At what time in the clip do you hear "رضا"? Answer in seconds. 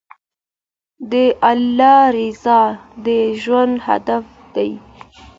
2.19-2.61